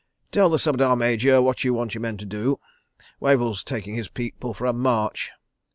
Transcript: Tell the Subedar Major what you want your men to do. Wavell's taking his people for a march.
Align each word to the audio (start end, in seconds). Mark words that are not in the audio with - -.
Tell 0.31 0.49
the 0.49 0.57
Subedar 0.57 0.97
Major 0.97 1.43
what 1.43 1.63
you 1.63 1.75
want 1.75 1.93
your 1.93 2.01
men 2.01 2.17
to 2.17 2.25
do. 2.25 2.59
Wavell's 3.19 3.63
taking 3.63 3.93
his 3.93 4.07
people 4.07 4.51
for 4.55 4.65
a 4.65 4.73
march. 4.73 5.29